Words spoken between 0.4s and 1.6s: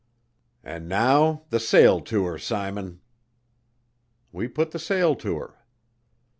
"And now the